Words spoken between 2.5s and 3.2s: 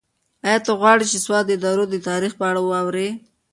واورې؟